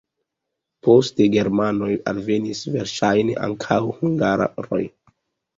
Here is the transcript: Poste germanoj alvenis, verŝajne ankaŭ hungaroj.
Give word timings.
Poste 0.87 1.27
germanoj 1.35 1.91
alvenis, 2.13 2.63
verŝajne 2.77 3.37
ankaŭ 3.49 3.81
hungaroj. 4.01 4.83